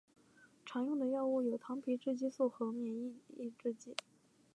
[0.65, 3.95] 常用的药物有糖皮质激素和免疫抑制剂。